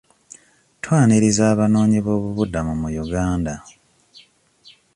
Twaniriza 0.81 1.43
abanoonyi 1.53 1.99
b'obubuddamu 2.05 2.73
mu 2.81 2.89
Uganda. 3.03 3.53